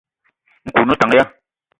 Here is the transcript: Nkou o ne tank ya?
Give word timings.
Nkou 0.67 0.83
o 0.83 0.87
ne 0.87 0.95
tank 0.99 1.13
ya? 1.17 1.23